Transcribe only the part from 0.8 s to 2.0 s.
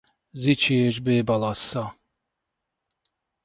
b. Balassa.